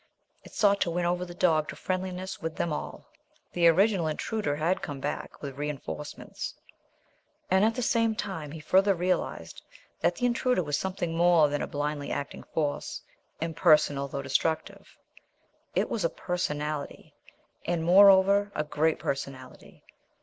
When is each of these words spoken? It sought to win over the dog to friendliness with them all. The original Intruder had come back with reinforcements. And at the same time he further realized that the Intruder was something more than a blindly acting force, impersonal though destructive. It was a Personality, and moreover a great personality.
It 0.43 0.51
sought 0.53 0.81
to 0.81 0.89
win 0.89 1.05
over 1.05 1.25
the 1.25 1.35
dog 1.35 1.69
to 1.69 1.75
friendliness 1.75 2.41
with 2.41 2.55
them 2.55 2.73
all. 2.73 3.05
The 3.53 3.67
original 3.67 4.07
Intruder 4.07 4.55
had 4.55 4.81
come 4.81 4.99
back 4.99 5.43
with 5.43 5.59
reinforcements. 5.59 6.55
And 7.51 7.63
at 7.63 7.75
the 7.75 7.83
same 7.83 8.15
time 8.15 8.49
he 8.49 8.59
further 8.61 8.95
realized 8.95 9.61
that 9.99 10.15
the 10.15 10.25
Intruder 10.25 10.63
was 10.63 10.75
something 10.75 11.15
more 11.15 11.49
than 11.49 11.61
a 11.61 11.67
blindly 11.67 12.09
acting 12.11 12.41
force, 12.41 13.03
impersonal 13.39 14.07
though 14.07 14.23
destructive. 14.23 14.97
It 15.75 15.87
was 15.87 16.03
a 16.03 16.09
Personality, 16.09 17.13
and 17.67 17.83
moreover 17.83 18.51
a 18.55 18.63
great 18.63 18.97
personality. 18.97 19.83